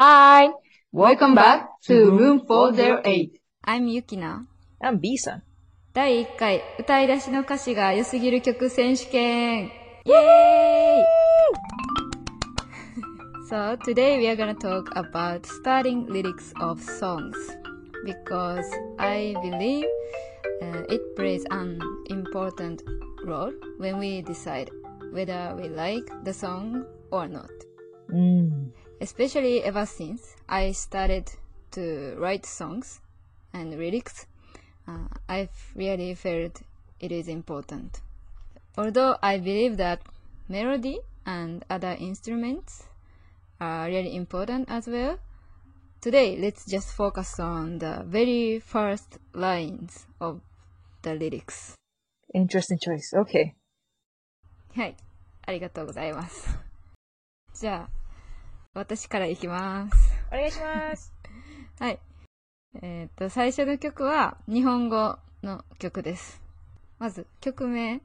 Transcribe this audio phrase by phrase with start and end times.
[0.00, 0.50] Hi!
[0.92, 3.40] Welcome back to Room 408.
[3.64, 4.46] I'm Yukina.
[4.82, 5.42] I'm B さん。
[5.94, 9.66] 第1回歌い出しの歌詞が良すぎる曲選手権
[10.04, 11.04] イエーイ
[13.48, 17.36] So today we are gonna talk about starting lyrics of songs
[18.04, 18.64] because
[18.98, 19.86] I believe
[20.62, 21.78] uh, it plays an
[22.10, 22.82] important
[23.24, 24.70] role when we decide
[25.12, 27.48] whether we like the song or not.
[28.08, 28.72] うん。
[29.01, 31.31] especially ever since I started
[31.71, 33.01] to write songs
[33.53, 34.25] and lyrics,
[34.87, 36.61] uh, I've really felt
[36.99, 38.01] it is important.
[38.77, 40.01] Although I believe that
[40.47, 42.85] melody and other instruments
[43.59, 45.19] are really important as well,
[46.01, 50.41] today let's just focus on the very first lines of
[51.01, 51.75] the lyrics.
[52.33, 53.13] Interesting choice.
[53.15, 53.55] Okay.
[54.75, 54.95] はい。
[55.45, 56.59] ありがとうございます。
[57.55, 57.89] じゃあ、
[58.74, 59.96] 私からいきます。
[60.32, 61.14] お願いします。
[61.78, 62.00] はい。
[62.82, 66.42] えっ、と、最初の曲は日本語の曲です。
[66.98, 68.00] まず、曲名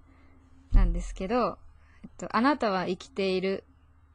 [0.72, 1.58] なんですけど、
[2.04, 3.64] えっと、あなたは生きている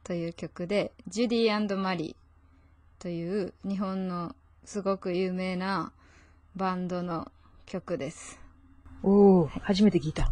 [0.05, 4.33] という曲で、ジュディマリーという日本の
[4.63, 5.91] すごく有名な
[6.55, 7.29] バンドの
[7.65, 8.39] 曲です。
[9.03, 10.29] おお、初めて聞いた。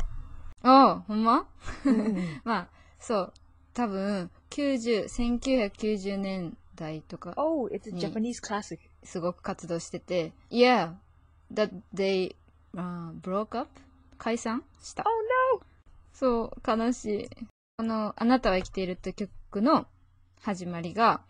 [0.62, 1.46] ああ、ほんま？
[1.84, 3.34] うんまあ、そう。
[3.74, 8.78] 多分、90、1990年代とか oh, it's a に Japanese classic.
[9.04, 10.94] すごく活動してて、Yeah,
[11.52, 12.36] that they、
[12.76, 13.70] uh, broke up?
[14.20, 15.04] 解散した。
[15.04, 15.66] Oh no!
[16.14, 17.30] そう、悲しい。
[17.78, 19.88] この、あなたは生きているという曲の
[20.42, 21.22] 始まりが、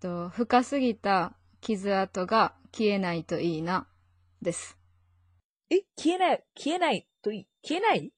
[0.00, 3.86] と深すぎた傷跡が消えないといいな、
[4.40, 4.78] です。
[5.68, 7.46] え、消えない、消えないといい。
[7.62, 8.12] 消えない？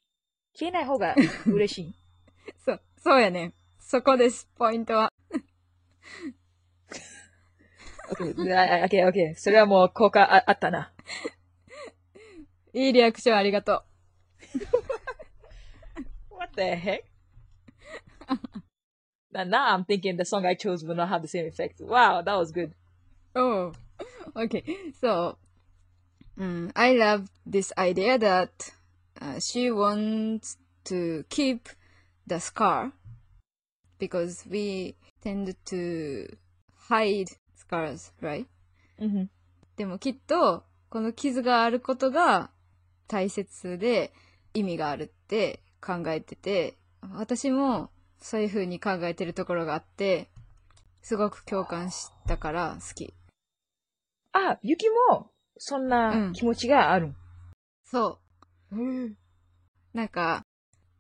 [0.54, 1.94] 消えない方が嬉しい？
[2.64, 3.52] そう、そうやね。
[3.90, 5.10] そこです、ポイントは。
[8.12, 9.34] okay, okay.
[9.34, 10.92] それはもう効果ああったな。
[12.74, 13.82] いいリアクションありがと
[16.28, 17.04] What the heck?
[19.32, 21.80] now, I'm thinking the song I chose will not have the same effect.
[21.80, 22.72] Wow, that was good.
[23.34, 23.40] う。
[23.40, 23.72] Oh,
[24.34, 24.64] okay.
[25.00, 25.38] So,
[26.38, 28.50] mm, I love this idea that
[29.18, 31.70] uh, she wants to keep
[32.26, 32.92] the scar
[33.98, 36.36] because we tend to
[36.88, 37.26] hide
[37.56, 38.46] scars, right?
[38.98, 39.30] うん
[39.76, 42.50] でもきっと、この傷があることが
[43.06, 44.12] 大切で
[44.52, 46.76] 意味があるって考えてて、
[47.14, 50.28] 私もそういう風に考えてるところがあって、
[51.02, 53.14] すごく共感したから好き。
[54.32, 57.14] あ、ゆきも、そんうなん気持ちがある。
[57.84, 58.18] そ
[58.72, 58.76] う。
[58.76, 59.16] うん。
[59.94, 60.42] なんか、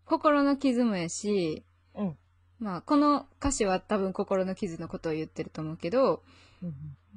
[0.04, 1.67] 心の傷もやし、うん
[2.60, 6.22] まあ、この歌詞は多分心の傷のことを言ってると思うけど、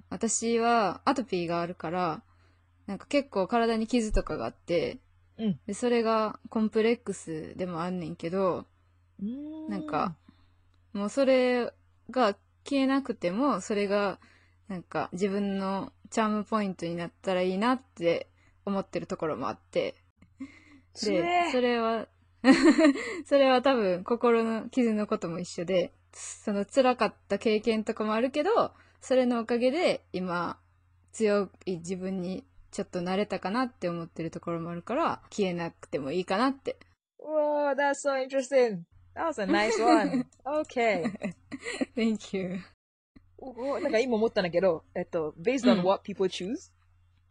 [0.10, 2.22] 私はアトピーがあるから、
[2.86, 5.00] なんか結構体に傷とかがあって、
[5.38, 5.60] うん。
[5.66, 8.66] でそれがコンプレックスでもあんねんけど、
[9.22, 9.70] うん。
[9.70, 10.16] なんか、
[10.94, 11.72] もうそれ
[12.10, 14.20] が消えなくても、それが
[14.68, 18.28] なんか自分のチャームポイントになったらいいなって
[18.66, 19.96] 思ってるところもあって、
[20.94, 22.08] で、それは、
[23.26, 28.72] それは多分心の傷のことも一緒で、その辛かった経験とかもあるけど、
[29.02, 30.60] それのおかげで今
[31.12, 36.78] 強い自分にちょっと慣れたかなって思ってるところもあるから、消えなくてもいいかなって。
[37.20, 38.84] Whoa, that's so interesting.
[39.14, 40.26] That was a nice one.
[40.46, 41.12] Okay.
[41.96, 42.60] Thank you.
[43.82, 46.72] なんか今思ったんだけど、えっと、based on うん what people choose,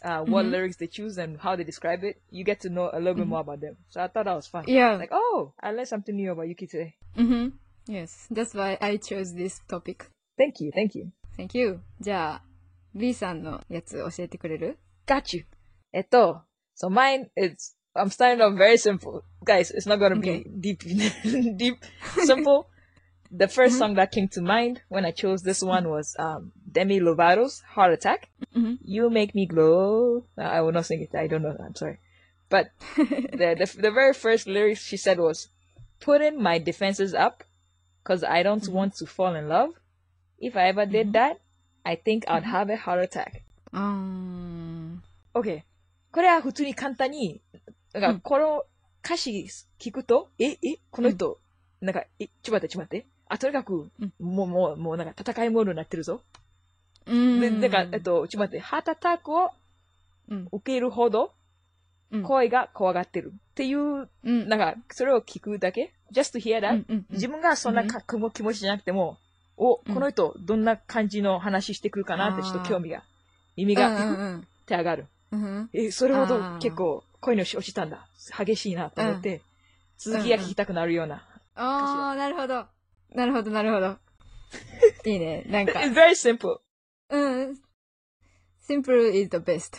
[0.04, 2.90] uh, what うん lyrics they choose and how they describe it, you get to know
[2.94, 3.76] a little bit more about them.
[3.90, 4.66] So I thought that was fun.
[4.68, 4.98] Yeah.
[4.98, 6.96] Like, oh, I learned something new about Yuki today.
[7.18, 7.50] Mm-hmm.
[7.88, 8.28] Yes.
[8.30, 10.10] That's why I chose this topic.
[10.38, 11.12] Thank you, thank you.
[11.38, 11.80] Thank you.
[12.02, 12.42] じゃあ、
[12.94, 15.46] B さんのやつ教えてくれる Got you.
[15.94, 16.42] えっと、
[16.76, 19.24] so mine is, I'm starting off very simple.
[19.46, 20.80] Guys, it's not gonna be deep,
[21.58, 21.78] deep,
[22.26, 22.66] simple.
[23.32, 27.00] The 1st song that came to mind when I chose this one was um, Demi
[27.00, 28.30] Lovato's Heart Attack.
[28.56, 28.78] Mhm.
[28.84, 30.26] You make me glow.
[30.38, 31.14] I will not sing it.
[31.16, 31.56] I don't know.
[31.60, 32.00] I'm sorry.
[32.50, 35.50] But the, the the very first lyrics she said was,
[36.00, 37.44] "Putting my defenses up,
[38.04, 39.72] cause I don't want to fall in love.
[40.38, 41.40] If I ever did that,
[41.84, 43.42] I think I'd have a heart attack."
[43.74, 45.04] うーん。
[45.34, 45.64] OK。
[46.12, 47.42] これは普通に簡単に、
[47.94, 48.64] なんか、この
[49.04, 49.50] 歌詞
[49.80, 51.40] 聞くと、え、え、この人、
[51.82, 53.08] なんか、え、ちょっと待って、ちょっと待って。
[53.31, 56.21] あ、とにかく、うんもう、もう、もう、なんか、戦いモードになってるぞ。
[57.07, 57.41] うーん。
[57.41, 59.51] で、なんか、えっと、ちょっと待って、ハートアタックを
[60.29, 60.49] うん。
[60.51, 61.33] 受けるほど、
[62.11, 63.33] うん声が怖がってる。
[63.33, 64.49] っていう、うん。
[64.49, 69.17] なんか、それを聞くだけ ?just hear う that、んうんうん自分がそんなか、気持ちじゃなくても、
[69.57, 73.05] お、うんこの人、どんな感じの話してくるかなってちょっと興味が、
[73.57, 75.07] 耳うんがうんうんて上がる。
[75.31, 75.71] うんうん。
[75.73, 78.09] え、それほど結構恋のし落ちたんだ。
[78.37, 79.41] 激しいなと思って、
[79.99, 81.25] 続きが聞きたくなるような。
[81.55, 82.67] ああ、なるほど。
[83.15, 83.99] なるほど、なるほど。
[85.05, 85.45] いいね。
[85.47, 86.59] なんか、It's very simple.
[87.11, 87.61] うん。
[88.69, 89.79] simple is the best.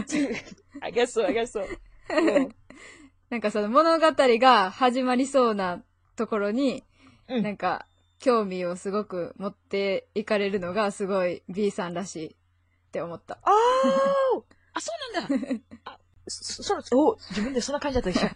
[0.80, 1.66] I guess so, I guess so.
[2.10, 2.54] うん
[3.30, 5.82] なんかその物語が始まりそうな
[6.16, 6.84] ところに、
[7.28, 7.86] うんなんか
[8.20, 12.30] 興味をすごく持っていかれるのがすごい B さんらしいっ
[12.90, 13.38] て思った。
[13.42, 14.42] あー
[14.72, 15.60] あ、そうなんだ。
[15.84, 18.28] あそ、そ、お自分でそんな感じだったでしょ。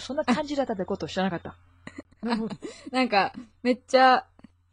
[0.00, 1.56] そんな感じだったってことを知らなかった。
[2.90, 3.32] なんか
[3.62, 4.26] めっちゃ、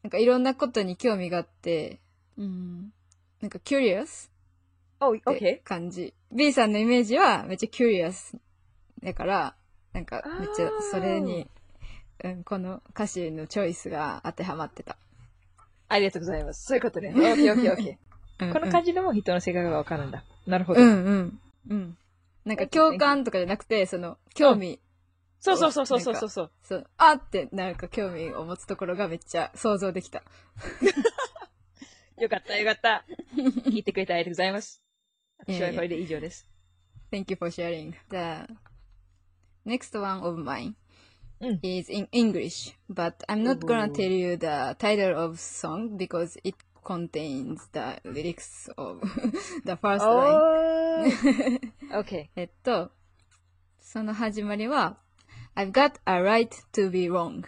[0.03, 1.99] なんかいろんなことに興味があって、
[2.37, 2.93] うん、
[3.41, 4.29] なんか curious
[4.99, 5.61] お、って。
[5.63, 6.13] 感じ。
[6.31, 8.37] B さんのイメージはめっちゃ curious
[9.03, 9.55] だから、
[9.93, 11.47] なんかめっちゃそれに、
[12.23, 14.97] うん、この歌詞のチョイスが当てはまってた。
[15.89, 16.65] ありがとうございます。
[16.65, 17.13] そういうことね。
[17.15, 17.97] OK, OK, OK.
[18.39, 20.23] うんこの感じでも人の性格がわかるんだ。
[20.47, 20.81] なるほど。
[20.81, 21.39] うんうん。
[21.69, 21.97] うん。
[22.43, 24.79] なんか共感とかじゃなくて、その、興味、
[25.41, 26.87] そうそうそうそうそうそうそう。
[26.97, 30.23] あってなんか興味を持つところがめっちゃ想像できた。
[32.17, 33.03] よかった、よかった。
[33.35, 34.83] 聞いてくれてありがとうございます。
[35.39, 36.47] 私はこれで以上です。
[37.11, 37.93] Thank you for sharing.
[38.09, 38.53] The
[39.65, 40.75] next one of mine
[41.39, 46.39] うん is in English, but I'm not gonna tell you the title of song because
[46.43, 49.01] it contains the lyrics of
[49.65, 51.59] the first line.
[51.93, 52.29] OK。
[52.35, 52.91] えっと、
[53.79, 54.99] その始まりは、
[55.54, 57.44] I've got a right to be wrong.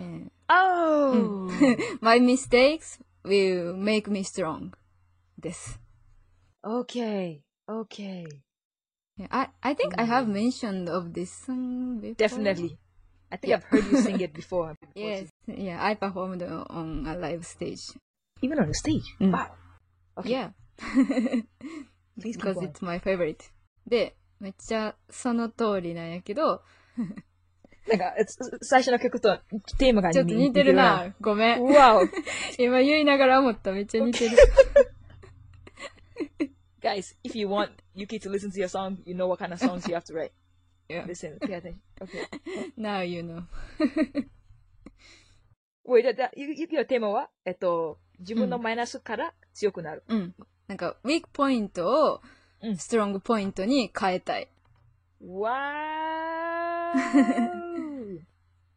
[0.00, 1.48] えー Oh!
[2.00, 4.72] My mistakes will make me strong.
[5.38, 5.78] です。
[6.64, 7.40] Okay.
[7.68, 8.26] Okay.
[9.30, 12.14] I, I think I have mentioned of this song before.
[12.16, 12.78] Definitely.
[13.30, 13.56] I think Yeah.
[13.56, 14.74] I've heard you sing it before.
[14.94, 15.28] Yes.
[15.46, 17.82] Yeah, I performed on a live stage.
[18.42, 19.04] Even on the stage.
[19.20, 19.32] Mm.
[19.32, 19.50] Wow.
[20.18, 20.30] Okay.
[20.30, 20.50] Yeah.
[22.18, 22.68] Please keep Because going.
[22.68, 23.50] it's my favorite.
[23.86, 26.61] で、 めっちゃその通りなんやけど、
[27.87, 28.13] なんか、
[28.61, 29.37] 最初の曲と
[29.77, 31.13] テーマがちょっと似てるな。
[31.21, 31.63] ごめん。
[31.63, 32.09] Wow.
[32.57, 33.71] 今言いながら思った。
[33.71, 34.37] めっちゃ似てる。
[36.81, 39.87] Guys, if you want Yuki to listen to your song, you know what kind of songs
[39.87, 40.31] you have to write.
[40.87, 41.05] Yeah.
[41.07, 41.81] Listen, pay attention.
[41.99, 42.27] Okay.
[42.77, 43.43] Now you know.
[45.87, 50.03] Wait, だ、だ、ゆゆきのテーマはえっと、自分のマイナスから強くなる。
[50.07, 50.35] うん。
[50.67, 52.21] なんか、ウィークポイントを
[52.65, 54.47] うんストロングポイントに変えたい。
[55.25, 56.93] わ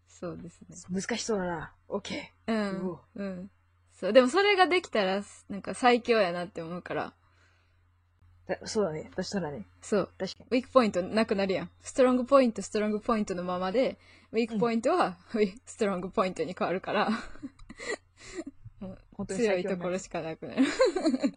[0.08, 0.68] そうですね。
[0.70, 1.72] ー難しそうだな。
[1.88, 2.14] OK。
[2.46, 2.52] う。
[2.52, 3.50] うんうん。
[3.94, 4.12] そう。
[4.12, 7.14] でもそれができたら、なんか最強やなって思うから。
[8.46, 9.10] だそうだね。
[9.14, 9.66] そしたらね。
[9.82, 10.10] そう。
[10.18, 10.46] 確かに。
[10.50, 11.70] ウィークポイントなくなるやん。
[11.80, 13.98] ストロングポイント、ストロングポイントのままで、
[14.32, 17.10] ウィークポイントは、ウィストロングポイントに変わるから、
[18.80, 20.64] 本当に強いところしかなくなる。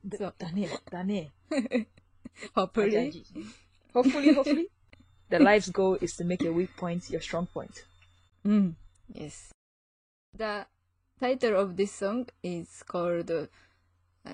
[0.17, 0.35] そう。
[0.37, 0.69] だね。
[0.89, 1.31] だね。
[2.55, 3.23] hopefully.
[3.93, 4.67] hopefully, hopefully.
[5.29, 7.85] the life's goal is to make your weak point your strong point.
[8.45, 8.75] Mm.
[9.13, 9.53] Yes.
[10.35, 10.65] The
[11.19, 13.45] title of this song is called uh,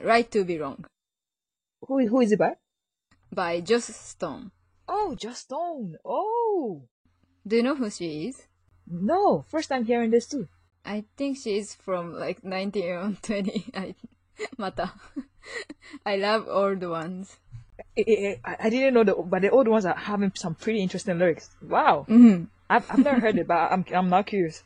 [0.04, 0.86] Right to Be Wrong.
[1.82, 2.56] Who, who is it by?
[3.32, 4.52] By Joss Stone.
[4.88, 5.98] Oh, Joss Stone.
[6.06, 6.84] Oh.
[7.46, 8.48] Do you know who she is?
[8.90, 10.48] No, first time hearing this too.
[10.86, 13.72] I think she is from like 19 or 20.
[13.76, 13.96] I,
[14.58, 14.94] Mata.
[16.06, 17.38] I love old ones.
[17.97, 20.81] I, I, I I didn't know the, but the old ones are having some pretty
[20.81, 21.51] interesting lyrics.
[21.67, 22.05] Wow.
[22.09, 22.49] うん。
[22.69, 24.65] I've, I've never heard it, but I'm, I'm now curious.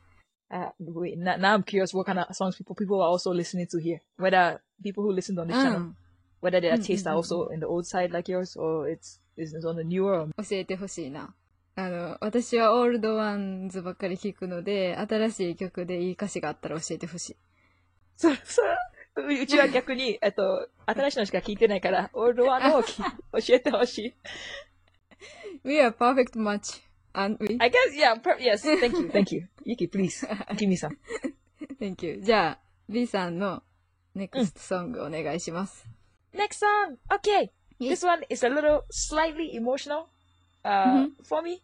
[0.49, 3.67] Uh, wait, now, now I'm curious what kind of songs people, people are also listening
[3.69, 4.01] to here.
[4.17, 5.97] Whether people who listened on the う channel, ん。
[6.41, 8.89] whether their Mm, tastes mm, are mm, also in the old side like yours, or
[8.89, 10.21] it's, is on the newer.
[10.21, 10.29] Or...
[10.37, 11.35] 教えてほしいな。
[11.75, 17.37] あの、私はオールドワンズばっかり聞くので、新しい曲でいい歌詞があったら教えてほしい。
[18.17, 18.63] そ、そ、
[19.16, 23.06] ううちは逆に、えっと、新しいのしか聞いてないから、オールドワンのをき教
[23.50, 24.14] えてほしい。
[25.64, 26.82] We are perfect match.
[27.14, 27.58] And we?
[27.60, 29.48] I guess, yeah, per- yes, thank you, thank you.
[29.66, 30.26] Yuki, please,
[30.56, 30.98] give me some.
[31.80, 32.22] Thank you.
[32.22, 33.64] じゃあ、B さんの
[34.16, 35.86] NEXT ソングお願いします。
[36.34, 37.50] Next song, okay.
[37.80, 40.06] This one is a little slightly emotional,
[40.64, 41.62] uh, for me.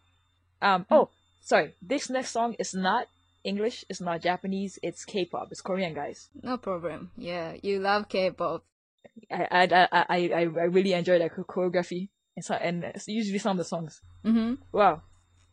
[0.60, 1.08] Um, oh,
[1.40, 1.74] sorry.
[1.82, 3.06] This next song is not
[3.44, 6.28] English, it's not Japanese, it's K-pop, it's Korean, guys.
[6.42, 7.10] No problem.
[7.16, 8.64] Yeah, you love K-pop.
[9.30, 13.58] I I I I, I really enjoy that choreography and so and usually some of
[13.58, 14.00] the songs.
[14.24, 14.54] Mm-hmm.
[14.70, 15.02] Wow.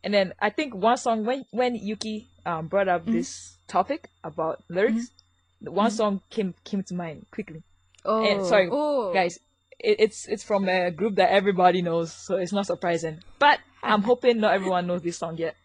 [0.04, 3.12] And then I think one song when when Yuki um, brought up mm-hmm.
[3.12, 5.74] this topic about lyrics, mm-hmm.
[5.74, 5.96] one mm-hmm.
[5.96, 7.64] song came came to mind quickly.
[8.04, 9.12] Oh, and sorry, oh.
[9.12, 9.40] guys,
[9.80, 13.18] it, it's it's from a group that everybody knows, so it's not surprising.
[13.40, 15.56] But I'm hoping not everyone knows this song yet.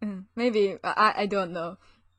[0.00, 1.76] うん Maybe, I, I don't know.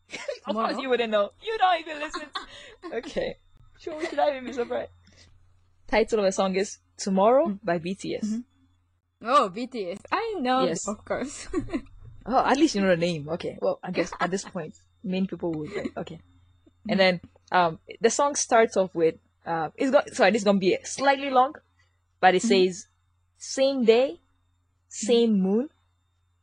[0.48, 1.32] of course you wouldn't know.
[1.42, 2.28] You don't even listen.
[2.94, 3.38] okay.
[3.80, 4.92] Sure, should I even be surprised?
[5.88, 7.60] Title of the song is Tomorrow mm.
[7.64, 8.26] by BTS.
[8.26, 9.26] Mm-hmm.
[9.26, 10.00] Oh, BTS.
[10.12, 10.88] I know, Yes.
[10.88, 11.48] of course.
[12.26, 13.28] Oh, at least you know the name.
[13.28, 13.58] Okay.
[13.60, 15.76] Well, I guess at this point, many people would.
[15.76, 15.90] Right?
[15.98, 16.20] Okay.
[16.88, 17.18] And mm-hmm.
[17.18, 17.22] then
[17.52, 19.16] um, the song starts off with
[19.48, 21.56] uh, it's go- sorry, this is gonna be slightly long,
[22.20, 22.68] but it mm-hmm.
[22.70, 22.88] says
[23.38, 24.20] same day,
[24.90, 25.70] same moon,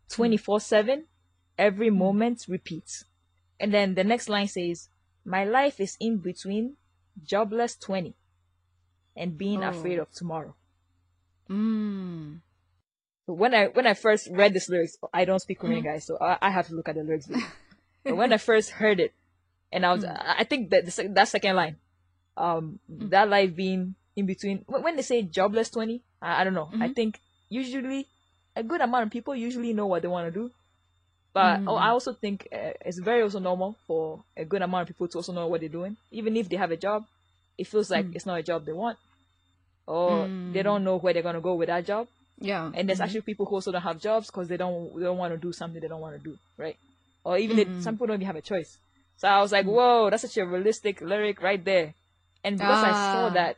[0.08, 1.04] twenty four seven,
[1.58, 1.98] every hmm.
[1.98, 3.04] moment repeats.
[3.58, 4.88] And then the next line says,
[5.24, 6.76] "My life is in between
[7.24, 8.14] jobless twenty,
[9.16, 9.70] and being Oh.
[9.70, 10.54] afraid of tomorrow."
[11.48, 12.38] mm.
[13.26, 15.88] when I when I first read this lyrics, I don't speak Korean, hmm.
[15.88, 17.28] guys, so I, I have to look at the lyrics.
[18.04, 19.12] but when I first heard it,
[19.72, 20.10] and I was, hmm.
[20.10, 21.76] I I think that the, that second line,
[22.36, 24.64] um, that life being in between.
[24.66, 26.70] When they say jobless twenty, I, I don't know.
[26.80, 28.08] I think usually
[28.56, 30.50] a good amount of people usually know what they want to do,
[31.36, 34.88] but oh, I also think uh, it's very also normal for a good amount of
[34.88, 37.04] people to also know what they're doing, even if they have a job.
[37.58, 38.16] It feels like mm.
[38.16, 38.96] it's not a job they want,
[39.86, 40.54] or mm.
[40.54, 42.08] they don't know where they're gonna go with that job
[42.40, 42.70] Yeah.
[42.74, 43.04] and there's mm-hmm.
[43.04, 45.52] actually people who also don't have jobs because they don't they don't want to do
[45.52, 46.76] something they don't want to do, right?
[47.22, 48.78] Or even if some people don't even have a choice.
[49.18, 51.92] So I was like, whoa, that's such a realistic lyric right there.
[52.44, 53.30] And because I saw Ah.
[53.30, 53.56] that,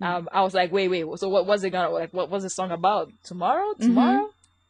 [0.00, 2.14] um, I was like, wait, wait, so what was it gonna like?
[2.14, 3.12] What was the song about?
[3.24, 3.82] Tomorrow, mm-hmm.
[3.82, 4.29] tomorrow,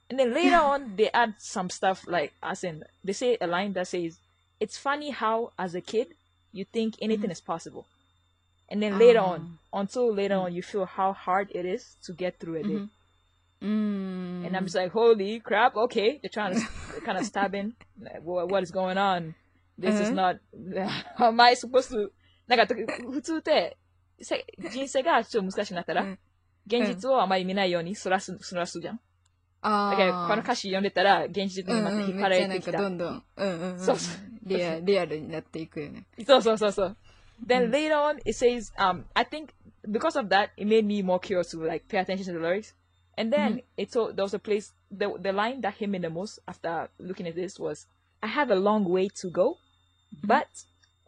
[0.10, 3.74] and then later on they add some stuff like as in they say a line
[3.74, 4.20] that says,
[4.60, 6.16] "It's funny how as a kid
[6.52, 7.86] you think anything is possible."
[8.68, 12.40] And then later on, until later on, you feel how hard it is to get
[12.40, 12.88] through a day.
[13.62, 14.46] Mm.
[14.46, 16.20] And I'm just like, holy crap, okay.
[16.22, 17.74] They're trying to they're kind of stabbing.
[18.02, 19.36] Like, what, what is going on?
[19.78, 20.38] This is not,
[21.16, 22.10] how am I supposed to,
[22.48, 22.76] なんか、
[23.12, 23.78] 普通って、
[24.22, 26.20] せ人生がちょっと難しくなったら、うん
[26.68, 29.00] 現実をあまり見ないようにそらす、そらすじゃん。
[29.62, 32.80] あだから、このー歌詞読んでたら、現実にまた引っ張られてきた。
[32.80, 36.06] うんうんめっちゃなんかどんどん、うんうんうん、そうそうリアリアルになっていくよね。
[36.26, 36.98] そうそうそうそう。
[37.46, 39.50] Then later on, it says, um, I think
[39.90, 42.76] because of that, it made me more curious to like pay attention to the lyrics.
[43.18, 46.10] And then it told there was a place the the line that hit me the
[46.10, 47.88] most after looking at this was,
[48.22, 49.58] "I have a long way to go,
[50.24, 50.48] but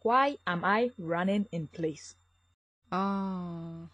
[0.03, 2.17] why am I running in place?"
[2.89, 3.89] あ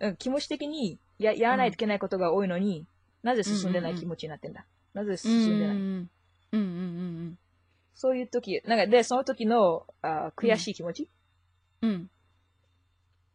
[0.00, 2.86] うん、気持ち的にややらないといけないことが多いのに、
[3.23, 4.65] なぜ進んでない気持ちになってんだ？
[4.93, 5.17] なぜあ。
[5.17, 5.77] 進んでない？
[5.77, 6.09] うん
[6.51, 7.37] うんうん
[7.95, 11.09] そういう時、なんかでその時のあ悔しい気持ち？
[11.81, 11.89] うん。
[11.91, 12.09] うん。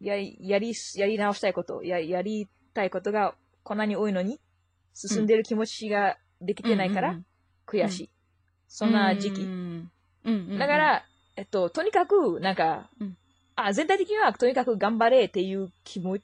[0.01, 4.41] やり、やり、やり直したいこと、や、やりたいことがこんなに多いのに、
[4.95, 7.27] 進んでる気持ちができてないからうんうん
[7.67, 8.11] 悔しい。
[8.69, 9.43] そんな時期。
[9.43, 9.91] うん
[10.25, 10.59] うんうん。
[10.59, 11.05] だから、
[11.37, 13.17] えっと、とにかく、なんか、うん
[13.57, 16.19] あ、全体的にはとにかく頑張れっていう気も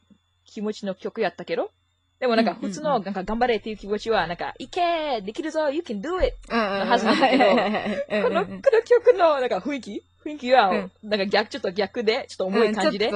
[0.44, 1.70] 気持ちの曲やったけど、
[2.20, 6.36] でもなんか普通のなんか頑張れっていう気持ちは、なんか、いけできるぞ !You can do it!
[6.50, 7.54] うんうんうん、はずなんだけどこ
[8.34, 10.02] の、この曲のなんか雰囲気？
[10.22, 13.10] 雰囲気は、うんなんか逆、ちょっと逆で、ちょっと重い感じで。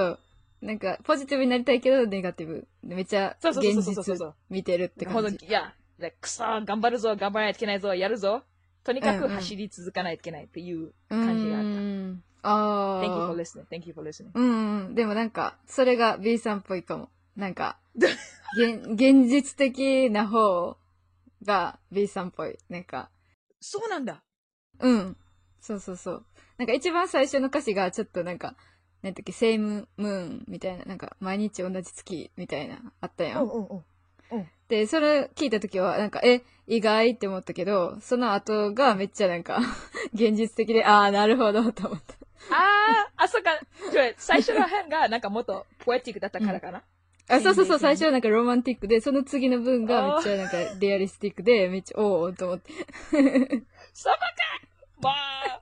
[0.62, 2.66] なんか、ポジティブになりたいけど、ネガティブ。
[2.82, 5.46] めっちゃ、そうそうそう現そうそうそう実見てるって感じ。
[5.46, 5.74] いや、
[6.18, 8.42] くそー、頑張るぞ、頑張らないといけないぞ、やるぞ。
[8.84, 11.68] とにかく走り続かないといけないっていうう感じがあった。
[11.68, 12.22] ん。
[12.42, 13.36] あ Thank you あ for。
[13.38, 13.64] listening.
[13.70, 14.30] Thank you for listening.
[14.32, 14.94] うんうん。
[14.94, 17.10] でもなんか、それが B さんっぽいかも。
[17.36, 17.78] なんか、
[18.56, 20.76] 現現実的な方
[21.44, 22.58] が B さんっぽい。
[22.68, 23.10] なんか、
[23.60, 24.22] そうなんだ。
[24.80, 25.16] うん。
[25.60, 26.26] そうそうそう。
[26.58, 28.54] なんか一番最初の歌詞がちょっとなんか、
[29.02, 33.48] なんだっけ、セイムムーンみたいな、なんか毎日同じ月みたいな、あったやん。
[34.68, 39.60] で、それ聞いたときは、なんか、え、意外って思ったけど、その後がめっちゃなんか、
[40.14, 42.14] 現実的で、ああ、なるほど、と思った。
[42.50, 43.60] あー、あ、そっか。
[44.16, 46.82] 最初の辺がなんかもっとポエティックだったからかな。
[47.28, 52.72] あ、そうそうそう、最初はなんかロマンティックで、その次の文がめっちゃなんかリアリスティックで、めっちゃ、おおと思って。
[53.92, 54.22] そばか
[55.00, 55.60] まあ、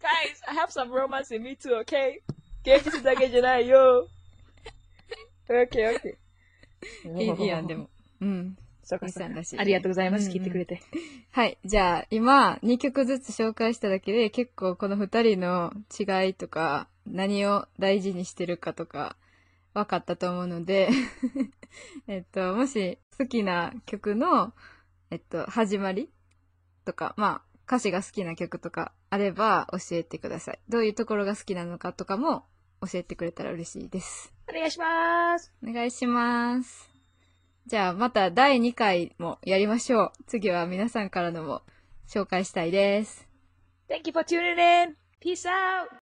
[0.00, 2.20] guys, I have some romance in me too, okay?
[2.64, 4.08] 現実だけじゃないよ。
[5.48, 6.16] okay, okay.
[7.18, 7.88] いいいいやん、でも。
[8.20, 8.56] うん。
[8.82, 9.58] そうさんらしい。
[9.58, 10.26] ありがとうございます。
[10.26, 10.80] うんうん聞いてくれて。
[11.30, 11.58] はい。
[11.64, 19.16] じゃあ、今、2曲ずつ紹介しただけで、結構この2人の違いとか、何を大事にしてるかとか、
[19.74, 20.88] 分かったと思うので、
[22.06, 24.54] えっと、もし好きな曲の、
[25.10, 26.10] えっと、始まり
[26.84, 30.60] とか、まあ、歌詞が好きな曲とかあれば教えてください。
[30.68, 32.44] どういうところが好きなのかとかも
[32.82, 34.32] 教えてくれたら嬉しいです。
[34.48, 35.52] お願いします。
[35.62, 36.90] お願いします。
[37.66, 40.12] じゃあまた第2回もやりましょう。
[40.26, 41.62] 次は皆さんからのも
[42.06, 43.26] 紹介したいです。
[43.88, 44.96] Thank you for tuning in.
[45.20, 45.94] Peace out.